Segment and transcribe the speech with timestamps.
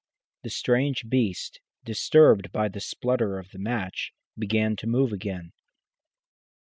[0.41, 5.51] The strange beast, disturbed by the splutter of the match, began to move again.